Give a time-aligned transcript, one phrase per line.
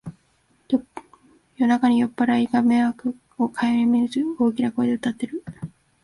[1.57, 5.43] 夜中に酔っぱらいが迷惑をかえりみず大きな声で歌ってる